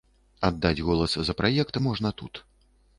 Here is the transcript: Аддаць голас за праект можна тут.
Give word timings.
Аддаць 0.49 0.83
голас 0.89 1.15
за 1.29 1.37
праект 1.45 1.81
можна 1.91 2.17
тут. 2.23 2.47